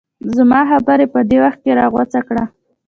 زما 0.35 0.59
خبره 0.69 1.03
یې 1.05 1.11
په 1.13 1.19
دې 1.29 1.37
وخت 1.43 1.59
کې 1.63 1.77
راغوڅه 1.79 2.19
کړه. 2.27 2.43